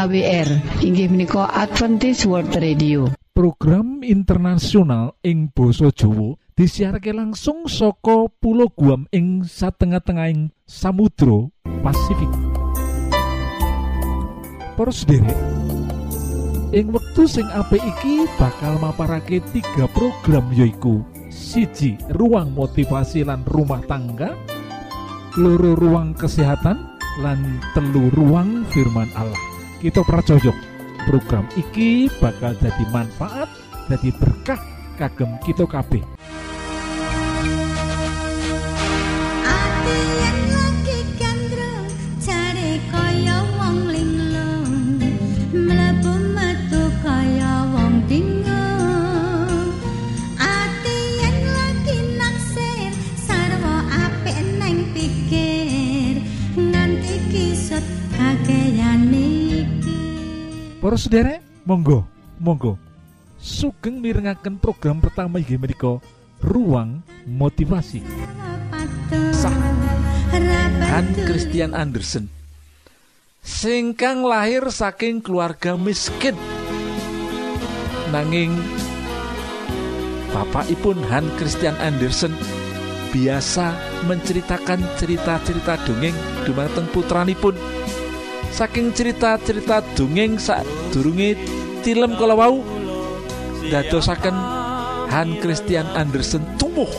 [0.00, 3.12] AWR inggih menika Adventist World Radio.
[3.36, 11.52] Program internasional ing Boso Jowo disiharke langsung soko pulau Guam ing satengah-tengahing Samudro
[11.84, 12.32] Pasifik.
[15.04, 15.36] Derek
[16.72, 23.84] ing wektu sing apik iki bakal maparake tiga program yoiku siji ruang motivasi lan rumah
[23.84, 24.32] tangga
[25.36, 26.88] loro ruang kesehatan
[27.20, 29.49] lan telu ruang firman Allah
[29.80, 30.52] kita percaya
[31.08, 33.48] program iki bakal jadi manfaat
[33.88, 34.60] jadi berkah
[35.00, 36.04] kagem kita kabeh
[60.90, 62.02] Para sederek, monggo,
[62.42, 62.74] monggo.
[63.38, 66.02] Sugeng mirengaken program pertama inggih menika
[66.42, 68.02] Ruang Motivasi.
[69.30, 69.54] Sah.
[70.90, 72.26] Han Christian Andersen.
[73.38, 76.34] Singkang lahir saking keluarga miskin.
[78.10, 78.58] Nanging
[80.34, 82.34] bapakipun Han Christian Andersen
[83.14, 83.78] biasa
[84.10, 87.54] menceritakan cerita-cerita dongeng dumateng putranipun
[88.50, 91.38] saking cerita-cerita dongeng sak durunge
[91.80, 92.60] film kala wau
[93.70, 94.36] dadosaken
[95.10, 96.90] Han Christian Andersen tumbuh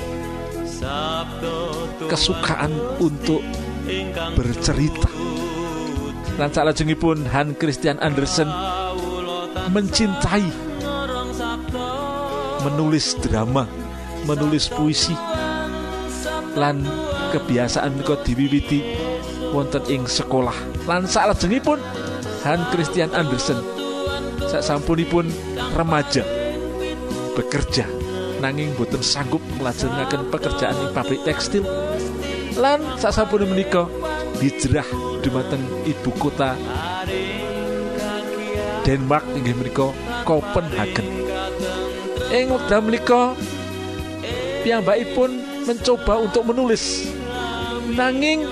[2.11, 3.39] kesukaan untuk
[4.35, 5.07] bercerita.
[6.35, 8.49] Dan salajengipun Han Christian Andersen
[9.71, 10.71] mencintai
[12.61, 13.65] menulis drama
[14.25, 15.17] menulis puisi
[16.53, 16.85] lan
[17.33, 18.83] kebiasaan kok diwiwiti
[19.49, 21.77] wonten ing sekolah lan salajengipun
[22.41, 23.61] Han Christian Andersen
[24.49, 25.29] sak sampunipun
[25.77, 26.25] remaja
[27.37, 27.85] bekerja
[28.41, 31.61] nanging boten sanggup nglajengaken pekerjaan ing pabrik tekstil.
[32.57, 33.85] Lan sak sampun menika
[34.41, 34.85] hijrah
[35.21, 36.57] dumateng ibu kota
[38.81, 39.93] Denmark inggih menika
[40.25, 41.05] Copenhagen
[42.33, 43.37] ing wekdal menika
[44.65, 45.31] piyambakipun
[45.69, 47.13] mencoba untuk menulis.
[47.91, 48.47] Nanging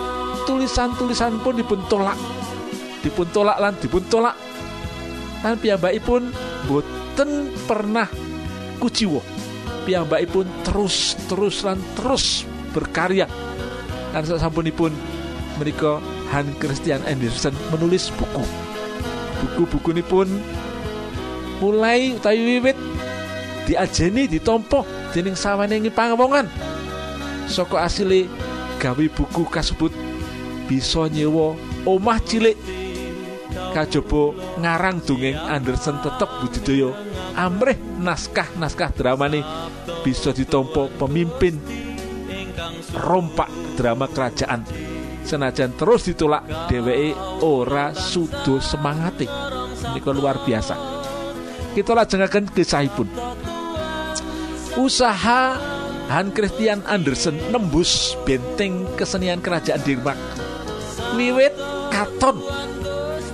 [0.50, 2.18] tulisan-tulisan pun dipun tolak.
[3.06, 4.34] Dipun tolak lan dipun tolak.
[5.46, 6.34] Lan piyambakipun
[6.66, 8.10] boten pernah
[8.82, 9.22] kuciwo
[9.86, 13.30] piyambakipun terus terus lan terus berkarya.
[14.10, 14.90] Dan sampunipun
[15.62, 16.02] menika
[16.34, 18.42] Han Christian Andersen menulis buku.
[19.40, 20.28] Buku-buku ini pun
[21.62, 22.78] mulai utawi wiwit
[23.70, 24.82] diajeni ditompo
[25.14, 26.48] dening sawanengi pangwongan
[27.52, 28.32] soko asli
[28.80, 30.09] gawe buku kasebut
[30.70, 31.58] bisa nyewa
[31.90, 32.54] omah cilik.
[33.74, 36.90] Kajaba ngarang dongeng Anderson tetep budidaya
[37.34, 39.42] amrih naskah-naskah dramane
[40.06, 41.58] bisa ditompo pemimpin
[42.94, 44.62] rompak drama kerajaan.
[45.26, 47.14] Senajan terus ditolak dheweke
[47.46, 49.30] ora sudo semangati.
[49.80, 50.76] Ini luar biasa.
[51.74, 53.08] Kita lajengaken kisahipun.
[54.78, 55.58] Usaha
[56.10, 60.18] Han Christian Andersen nembus benteng kesenian kerajaan Denmark
[61.16, 61.54] wiwit
[61.90, 62.42] katon.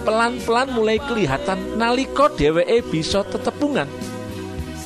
[0.06, 3.90] Pelan-pelan mulai kelihatan nalika dheweke bisa tetepungan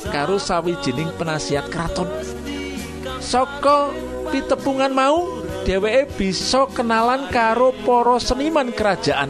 [0.08, 2.08] karo sawijining penasihat keraton.
[3.20, 3.92] Saka
[4.32, 9.28] pitepungan mau dheweke bisa kenalan karo para seniman kerajaan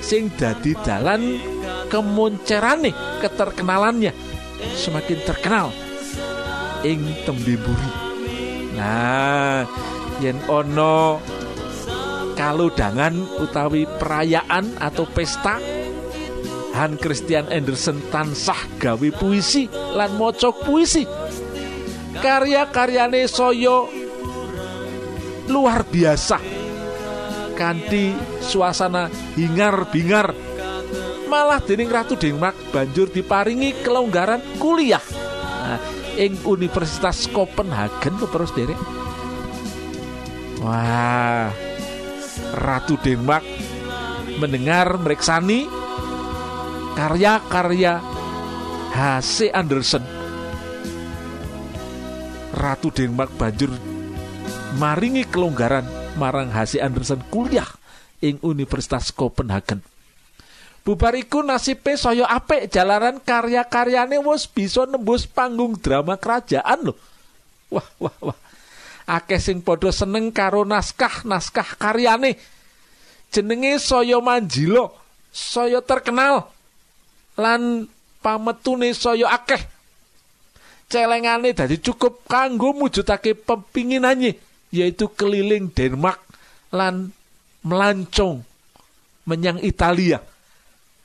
[0.00, 1.38] sing dadi dalan
[1.92, 2.90] kemuncerane
[3.20, 4.12] keterkenalannya
[4.74, 5.68] semakin terkenal
[6.82, 7.54] ing tembe
[8.74, 9.68] nah
[10.24, 11.20] yen ono
[12.40, 15.60] kaludangan utawi perayaan atau pesta
[16.72, 21.04] Han Christian Andersen tansah gawe puisi lan mocok puisi.
[22.16, 23.92] Karya-karyane soyo
[25.52, 26.40] luar biasa.
[27.58, 30.32] Kanthi suasana hingar-bingar
[31.28, 35.02] malah dening Ratu Denmark banjur diparingi kelonggaran kuliah.
[35.60, 35.82] Nah,
[36.16, 38.80] ing Universitas Copenhagen terus derek
[40.60, 41.69] wah
[42.50, 43.46] Ratu Denmark
[44.42, 45.70] mendengar mereksani
[46.98, 48.02] karya-karya
[48.90, 49.54] H.C.
[49.54, 50.02] Andersen.
[52.50, 53.70] Ratu Denmark banjur
[54.76, 55.86] maringi kelonggaran
[56.18, 56.82] marang H.C.
[56.82, 57.68] Andersen kuliah
[58.18, 59.80] ing Universitas Copenhagen.
[60.80, 66.98] Bubariku nasibe saya apik jalaran karya-karyane wis bisa nembus panggung drama kerajaan loh.
[67.70, 68.38] Wah wah wah
[69.10, 72.38] akeh sing padha seneng karo naskah-naskah karyane.
[73.34, 74.94] Jenenge saya manjilo
[75.34, 76.46] saya terkenal.
[77.34, 77.90] Lan
[78.22, 79.62] pametune saya akeh.
[80.90, 84.38] Celengane dadi cukup kanggo mujudake pepinginane
[84.70, 86.18] yaitu keliling Denmark
[86.74, 87.14] lan
[87.62, 88.42] melancong
[89.26, 90.18] menyang Italia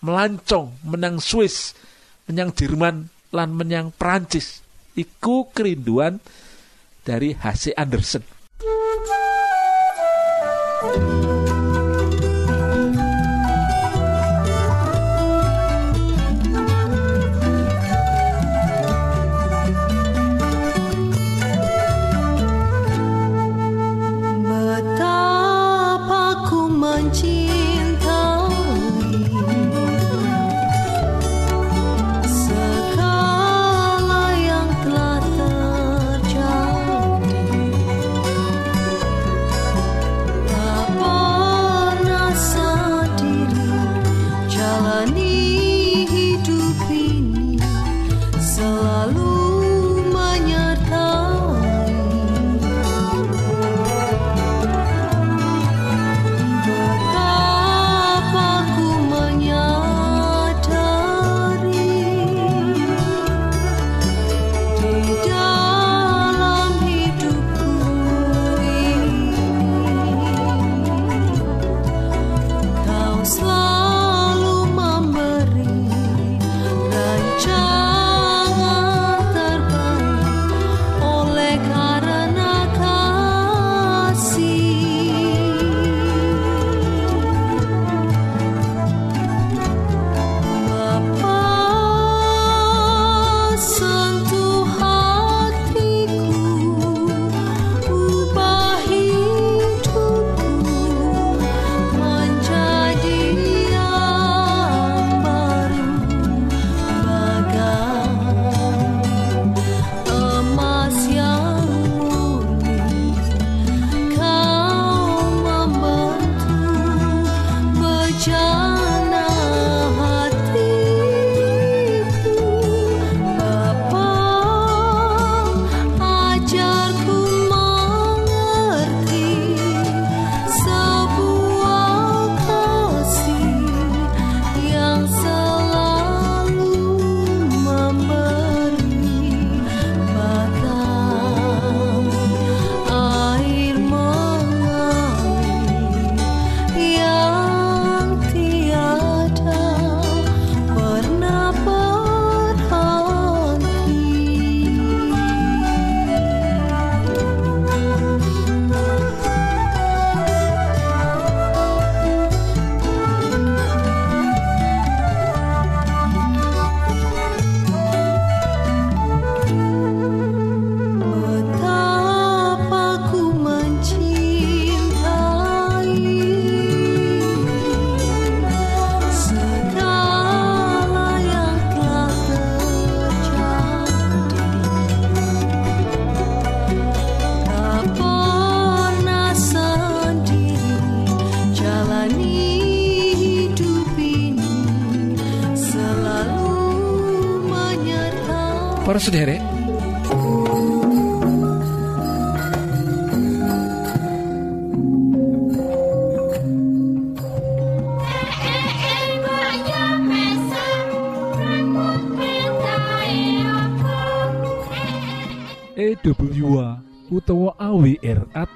[0.05, 1.73] melancong menang Swiss
[2.29, 4.61] menyang Jerman lan menyang Prancis.
[4.95, 6.21] Iku kerinduan
[7.05, 7.77] dari H.C.
[7.77, 8.34] Anderson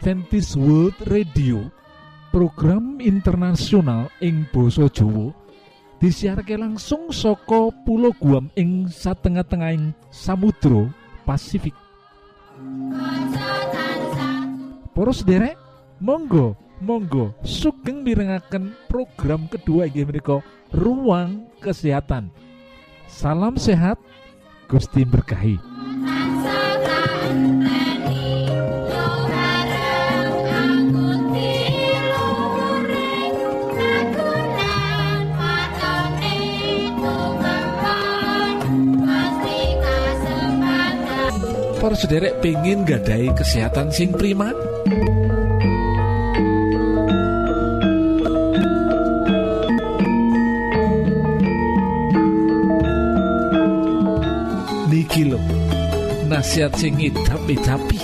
[0.10, 1.70] Adventist World Radio
[2.34, 5.30] program internasional ing basa Jawa
[6.02, 10.90] disiarke langsung saka Pulau Guam ing satengah-tengahing Samudra
[11.30, 11.78] Pasifik.
[14.98, 15.62] Para sederek
[16.02, 20.42] monggo monggo sugeng mirengaken program kedua inggih menika
[20.74, 22.34] ruang kesehatan.
[23.06, 24.02] Salam sehat
[24.66, 25.79] Gusti berkahi
[42.00, 44.56] sederek pengen gadai kesehatan sing prima
[54.88, 55.40] niki lho
[56.32, 58.00] nasihat sing ngidap-idapi.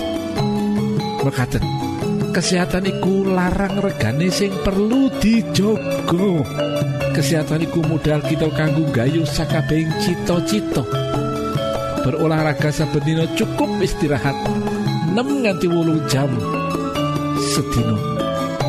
[1.24, 1.64] Mekaten
[2.36, 6.44] kesehatan iku larang regane sing perlu dijogo
[7.16, 11.05] kesehatan iku modal kita kanggo gayu sakabehing cita-cita
[12.06, 14.38] berolahraga saben dina cukup istirahat.
[15.10, 16.30] 6 nganti wolung jam
[17.42, 17.98] sedina.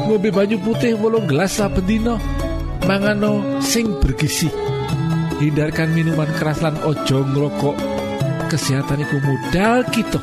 [0.10, 2.18] Ngombe banyu putih wolung gelas saben dina.
[2.90, 4.50] Mangano sing bergizi.
[5.38, 7.78] Hindarkan minuman keras lan ojo ngrokok.
[8.50, 10.18] Kesehatan iku modal kita.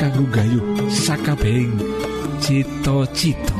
[0.00, 1.76] Kanggo gayu sakabehing
[2.40, 3.52] cita-cita.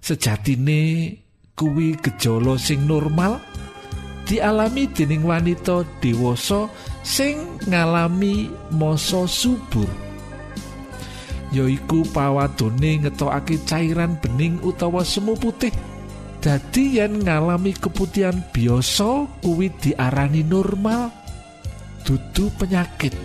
[0.00, 0.80] Sejatine
[1.58, 3.42] kuwi gejala sing normal
[4.28, 9.88] dialami dening wanita dewasa sing ngalami masa subur.
[11.48, 15.72] Yaiku pawadone ngetokake cairan bening utawa semu putih.
[16.44, 21.08] Dadi yen ngalami keputihan biasa kuwi diarani normal.
[22.04, 23.16] Dudu penyakit.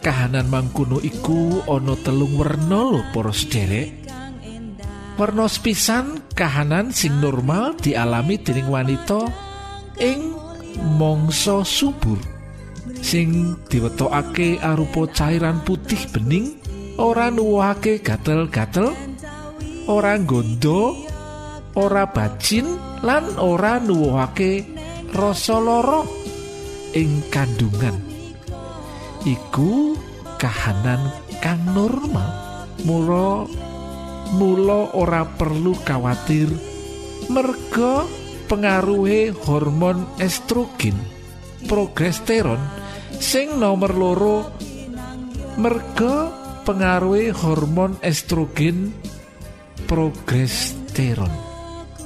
[0.00, 4.07] Kahanan mangkono iku ana telung werna lho para sederek
[5.18, 9.26] werna sepisan kahanan sing normal dialami dening wanita
[9.98, 10.30] ing
[10.94, 12.22] mangsa subur.
[13.02, 16.62] Sing diwetokake arupa cairan putih bening
[17.02, 18.94] ora nuwuhake gatel-gatel
[19.90, 20.94] ora gondo
[21.74, 24.70] ora bacin lan ora nuwuhake
[25.18, 26.06] rasa lara
[26.94, 27.98] ing kandungan.
[29.26, 29.98] Iku
[30.38, 31.10] kahanan
[31.42, 32.46] kang normal.
[32.86, 33.50] Mula
[34.36, 36.50] mula ora perlu khawatir.
[37.28, 38.04] Merga
[38.48, 40.96] pengaruhe hormon estrogen
[41.68, 42.60] progesteron
[43.20, 44.38] sing nomor loro.
[45.58, 46.30] Merga
[46.64, 48.92] pengaruhi hormon estrogen
[49.88, 51.32] progesteron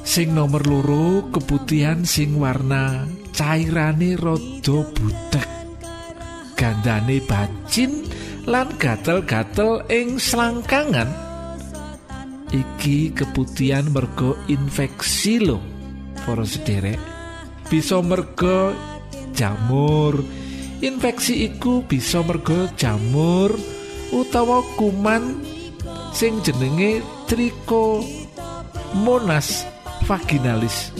[0.03, 5.49] sing nomor loro keputihan sing warna cairane rada butek
[6.59, 8.07] gandane bacin
[8.47, 11.11] lan gatel-gatel ing selangkangan
[12.53, 15.59] iki keputihan mergo infeksi lo
[16.23, 17.01] para sederek
[17.67, 18.77] bisa mergo
[19.33, 20.21] jamur.
[20.83, 23.57] Infeksi iku bisa mergo jamur
[24.13, 25.41] utawa kuman
[26.13, 28.29] sing jenenge Trichomonas
[30.05, 30.93] vaginalis.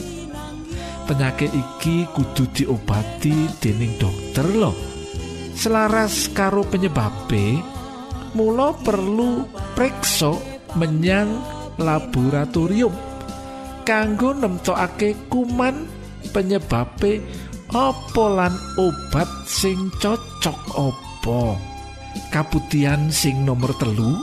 [1.05, 4.93] Penyakit iki kudu diobati dening dokter loh
[5.53, 7.61] selaras karo penyebabe
[8.33, 9.45] mula perlu
[9.77, 11.29] preksa menyang
[11.79, 12.93] laboratorium
[13.83, 15.85] kanggo nemtokake kuman
[16.31, 17.19] penyebabe
[17.73, 21.57] apa lan obat sing cocok apa.
[22.29, 24.21] Kaputihan sing nomor telu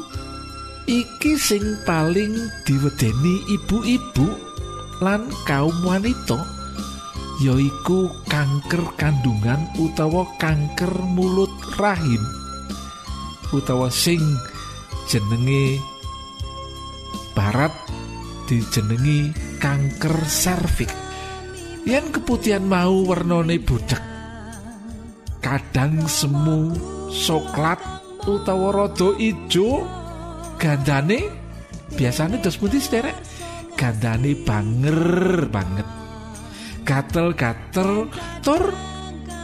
[0.86, 2.34] iki sing paling
[2.66, 4.26] diwedeni ibu-ibu
[5.02, 6.38] lan kaum wanita
[7.40, 12.20] yaiku kanker kandungan utawa kanker mulut rahim
[13.54, 14.20] utawa sing
[15.08, 15.80] jenenge
[17.50, 17.74] barat
[18.46, 20.94] dijenengi kanker serviks.
[21.82, 23.98] Yen keputihan mau wernane budek
[25.42, 26.70] kadang semu
[27.10, 27.82] soklat
[28.22, 29.82] utawa rada ijo
[30.62, 31.26] gandane
[31.98, 33.18] biasanya dos putih sederek
[33.74, 35.88] gandane banger banget.
[36.86, 38.14] Gatel-gatel
[38.46, 38.62] tur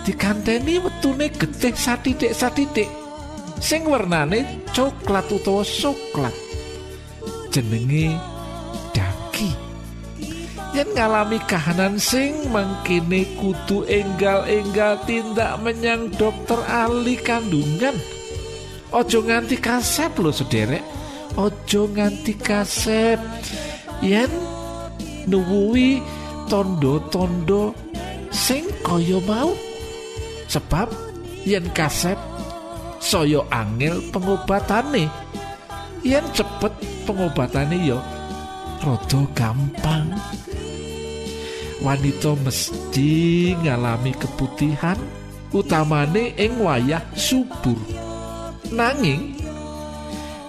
[0.06, 2.86] dikanteni wetune getih satitik satitik
[3.58, 6.45] sing warnane coklat utawa soklat
[7.56, 8.12] jenenge
[8.92, 9.48] daki.
[10.76, 17.96] Yen ngalami kahanan sing mangkene kudu enggal-enggal tindak menyang dokter ahli kandungan.
[18.92, 20.84] Ojo nganti kasep lo sederek.
[21.40, 23.16] Ojo nganti kasep.
[24.04, 24.28] Yen
[25.24, 26.04] nuwuhi
[26.52, 27.72] tondo-tondo
[28.28, 29.56] sing kaya mau.
[30.52, 30.92] Sebab
[31.48, 32.20] yen kasep
[33.00, 35.08] saya angel pengobatane
[36.02, 36.72] yen cepet
[37.06, 37.98] pengobatane ya
[38.82, 40.12] rada gampang.
[41.84, 44.96] Wanita mesti ngalami keputihan
[45.52, 47.76] utamane ing wayah subur.
[48.72, 49.36] Nanging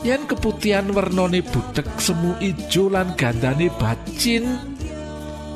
[0.01, 4.48] yen keputihan wernane budek semu ijo lan gandane bacin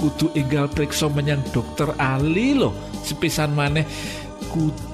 [0.01, 2.73] kudu enggal periksa menyang dokter ahli loh
[3.05, 3.85] sepisan maneh
[4.49, 4.90] kudu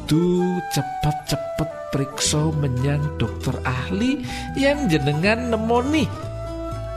[0.71, 4.23] cepet-cepet periksa menyang dokter ahli
[4.55, 6.07] yang jenengan nemoni.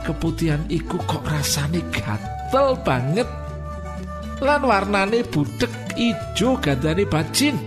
[0.06, 3.26] Keputihan iku kok rasane gatel banget.
[4.40, 7.58] Lan warnane budek ijo gandane bacin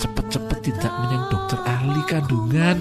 [0.00, 2.78] cepet-cepet tidak menyang dokter ahli kandungan.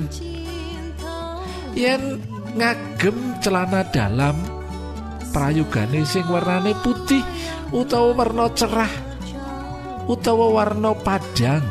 [1.76, 2.24] Yen
[2.56, 4.40] ngagem celana dalam
[5.36, 7.22] prayogane sing warnane putih
[7.76, 9.05] utawa warna cerah
[10.06, 11.66] utawa warna padang.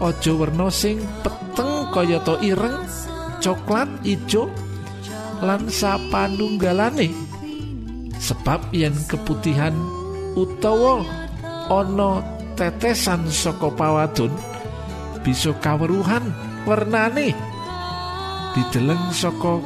[0.00, 2.88] Aja werna sing peteng kayata ireng
[3.44, 4.48] coklat ijo
[5.44, 7.12] lan sapanunggalane
[8.16, 9.72] sebab yen keputihan
[10.36, 11.04] utawa
[11.68, 12.24] ana
[12.56, 14.32] tetesan saka pawadon
[15.20, 16.32] bisa kaweruhan
[16.64, 17.36] wernane
[18.56, 19.60] dideleng saka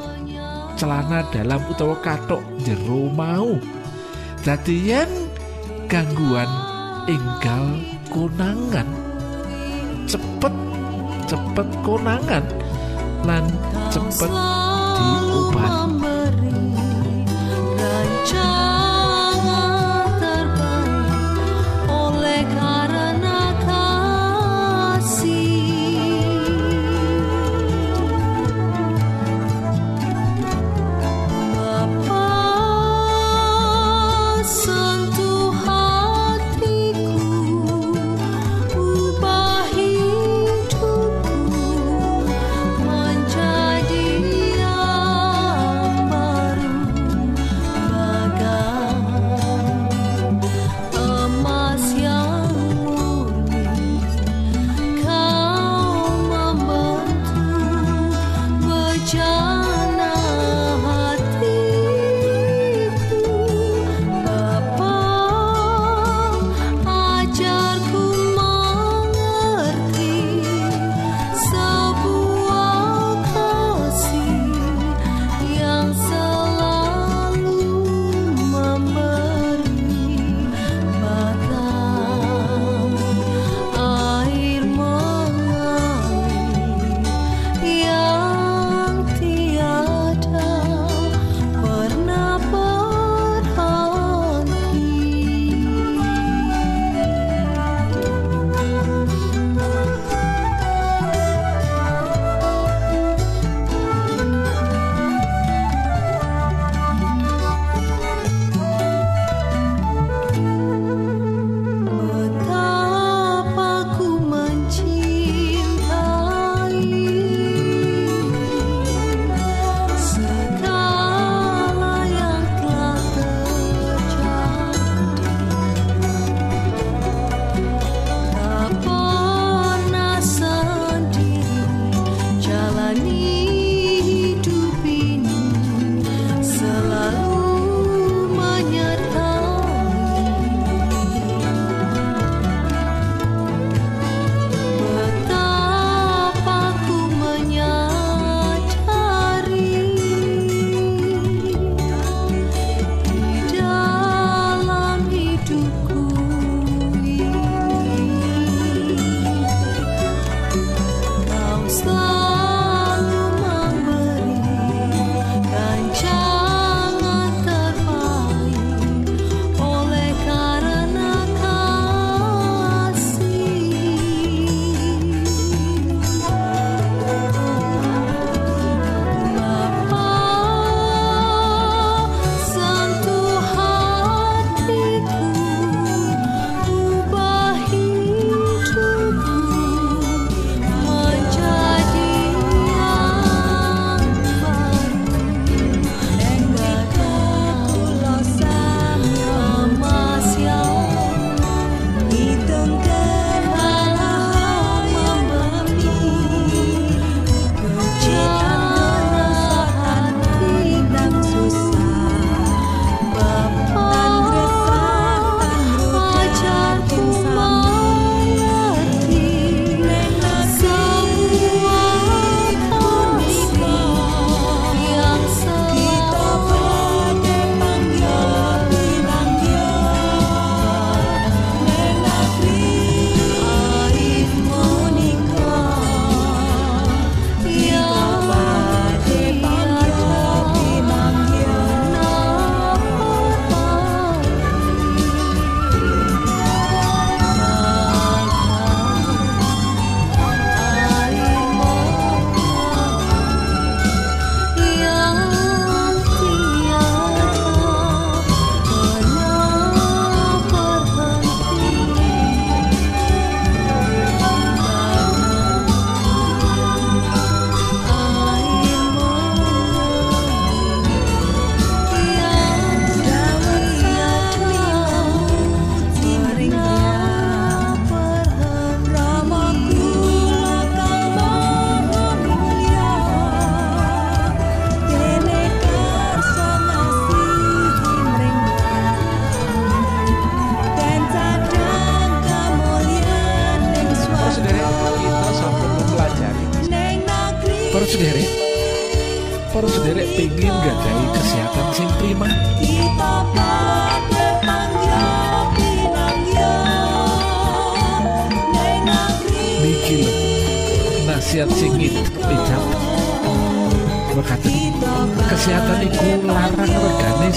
[0.75, 3.55] celana dalam utawa katok jero mau.
[4.45, 5.09] Dadi yen
[5.87, 6.74] gangguan
[7.05, 7.65] enggal
[8.09, 8.89] konangan.
[10.09, 10.55] Cepet
[11.29, 12.45] cepet konangan.
[13.25, 13.45] Lan
[13.93, 14.33] cepet
[14.97, 16.14] diobati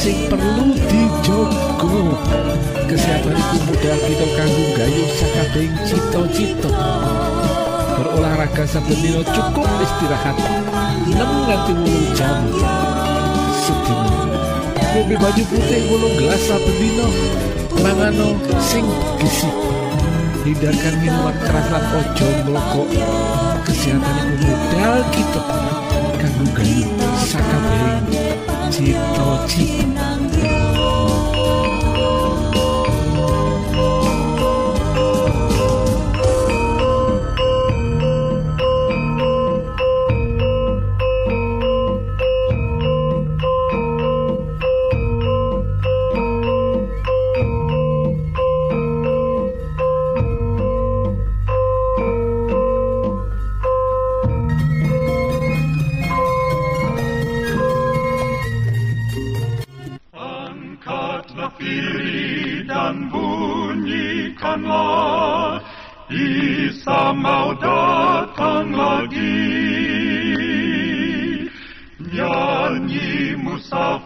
[0.07, 2.15] sing perlu dijogo.
[2.87, 6.71] Kesehatan iku modal kita kanggo gayuh sakabehing cita-cita.
[7.99, 10.37] Berolahraga saben cukup istirahat
[11.11, 11.73] 6 nganti
[12.15, 12.39] 8 jam
[13.59, 14.15] sedina.
[14.95, 17.07] Ngombe baju putih 8 gelas saben.
[17.83, 18.87] Mangano sing
[19.19, 19.51] gizi.
[20.47, 22.87] Hindarkan minuman keras lan ojo merokok.
[23.67, 25.43] Kesehatan iku modal kita
[26.15, 26.96] gayuh sakabehing
[28.77, 30.05] cita-cita.
[30.05, 30.86] Angkatlah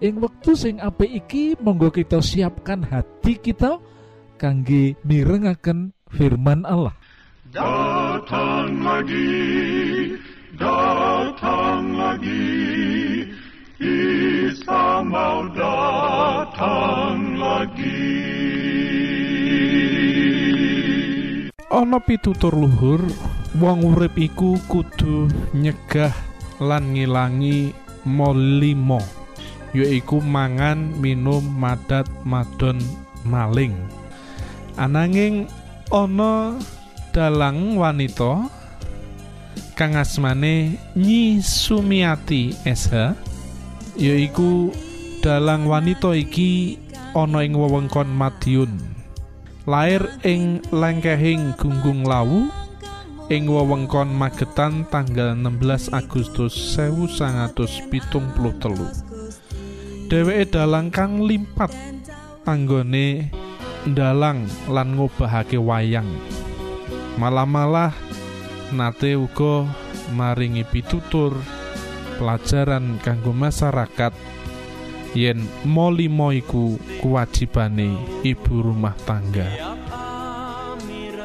[0.00, 3.76] ing wektu sing apik iki monggo kita siapkan hati kita
[4.40, 6.96] kangge mirengaken firman Allah.
[7.52, 10.16] Datang lagi,
[10.56, 12.48] datang lagi,
[13.80, 18.30] Isa mau datang lagi.
[21.70, 22.98] ana pitutur luhur
[23.62, 26.10] wong urip iku kudu nyegah
[26.58, 27.70] lan ngilangi
[28.10, 29.19] molimo
[29.76, 32.78] yaiku mangan minum madat madon
[33.22, 33.74] maling.
[34.78, 35.46] Ananging
[35.90, 36.58] ana
[37.10, 38.46] dalang wanita
[39.74, 43.18] kang asmane Nyi Sumiati SH
[43.98, 44.70] yaiku
[45.20, 46.78] dalang wanita iki
[47.12, 48.72] ana ing wewengkon Madiun.
[49.68, 52.48] Lair ing lengkehing Gunggung Lawu
[53.30, 59.09] ing wewengkon Magetan tanggal 16 Agustus 1973
[60.10, 61.70] dheweke dalang kang limpat
[62.42, 63.30] anggone
[63.86, 66.10] ndalang lan ngobahake wayang.
[67.14, 67.94] Malah-malah
[68.74, 69.70] nate uga
[70.10, 71.38] maringi pitutur
[72.18, 74.10] pelajaran kanggo masyarakat
[75.14, 77.94] yen molimo iku kewajibane
[78.26, 79.78] ibu rumah tangga.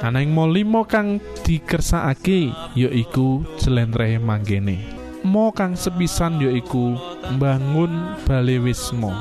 [0.06, 4.78] Ana ing molimo kang dikersakake yaiku jelentrehe manggene.
[5.26, 9.14] Mo kang sepisan yaiku mbangun balewismo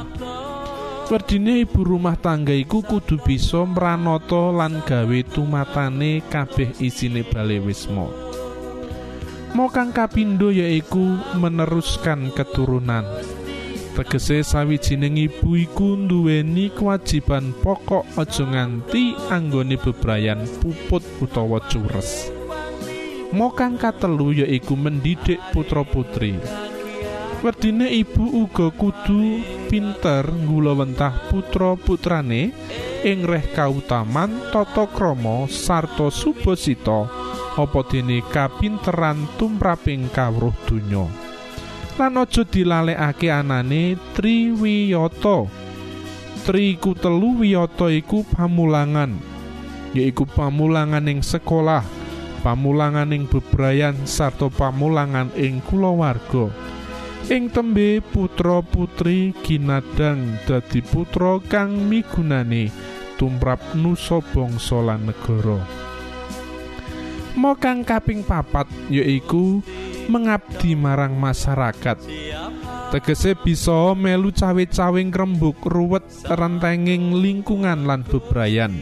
[1.05, 8.09] Werdine ibu rumah tangga iku kudu bisa mranata lan gawe tumatane kabeh isine balewismo.
[9.53, 13.05] Mo kang kapindho yaiku meneruskan keturunan.
[13.93, 22.33] Tegese sawijining ibu iku nduweni kewajiban pokok aja nganti anggone bebrayan puput utawa cures.
[23.29, 26.64] Mo kang katelu yaiku mendidik putra-putri.
[27.45, 32.57] Werdine ibu uga kudu pinter nggulawentah putra-putrane
[33.05, 37.05] ing reh kautaman tata krama sarta subasita
[37.61, 41.05] apa dene kapinteran tumraping kawruh donya.
[42.01, 45.45] Lan aja dilalekake anane triwiyata.
[46.49, 49.21] Tri ku telu wiyata iku pamulangan.
[49.93, 51.85] Yaiku pamulangan ing sekolah,
[52.41, 56.73] pamulangan ing bebrayan sarta pamulangan ing kulawarga.
[57.25, 62.69] Ing tembe putra putri ginadang dadi putra kang migunani
[63.17, 65.65] tumrap nusa bangsa lan negara.
[67.35, 69.65] Mo kang kaping papat yaiku
[70.13, 71.99] mengabdi marang masyarakat.
[72.93, 78.77] Tegese bisa melu cawe-cawing rembug ruwet rentenging lingkungan lan bebrayan.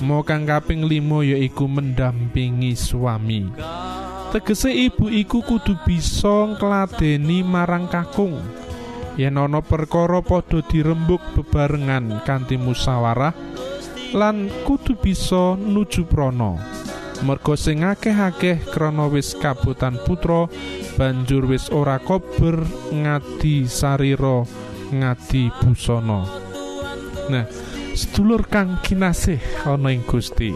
[0.00, 3.50] Mo kang kaping limo yaiku mendampingi suami
[4.34, 8.42] tegese ibu iku kudu bisa ngladeni marang kakung.
[9.14, 13.30] Yen ana perkara padha dirembuk bebarengan kanthi musyawarah
[14.10, 16.58] lan kudu bisa nuju prana.
[17.22, 20.50] Merga sing akeh-akeh krana wis kabutan putra
[20.98, 22.58] banjur wis ora kober
[22.90, 24.42] ngadi sarira
[24.90, 26.26] ngadi busana.
[27.30, 27.46] Nah
[27.94, 30.50] sedulur kang kinasih ana ing Gusti.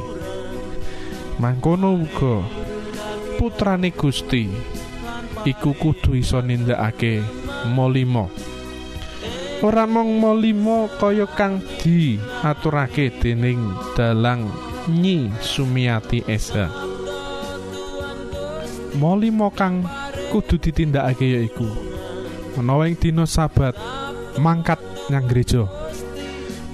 [1.39, 2.58] Mangkono uga
[3.39, 4.51] putrane Gusti
[5.47, 7.23] iku kudu iso nindakake
[7.71, 8.27] molimo.
[9.63, 14.51] Ora mung molimo kaya kang diaturake dening dalang
[14.91, 16.71] Nyi Sumiati Esa
[18.99, 19.87] molimo kang
[20.35, 21.71] kudu ditindakake yaiku.
[22.59, 23.79] Menawa ing dina sabat
[24.43, 25.71] mangkat nyang gereja.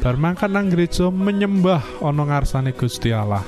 [0.00, 3.44] Bar mangkat nang gereja menyembah ana ngarsane Gusti Allah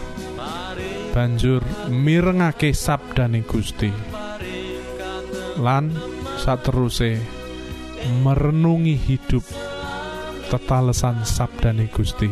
[1.16, 3.88] banjur mirengake sabdane Gusti.
[5.56, 5.88] Lan
[6.36, 7.16] sateruse
[8.20, 9.40] merenungi hidup
[10.52, 12.28] tetalesan sabdane Gusti.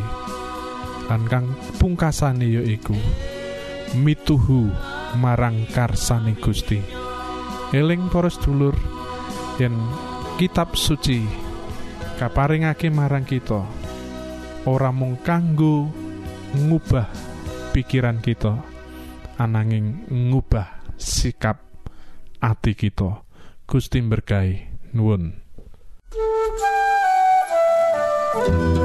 [1.09, 2.93] Lan kang pungkasane yaiku
[3.97, 4.69] mituhu
[5.17, 6.77] marang karsane Gusti.
[7.73, 8.77] Eling para sedulur
[9.57, 9.73] yen
[10.37, 11.25] kitab suci
[12.21, 13.65] kaparingake marang kita
[14.69, 15.89] ora mung kanggo
[16.53, 17.09] ngubah
[17.73, 18.74] pikiran kita
[19.37, 21.59] ananging ngubah sikap
[22.39, 23.23] ati kita.
[23.65, 24.61] Gusti berkahi
[24.93, 25.41] nuwun.
[28.35, 28.84] Betapa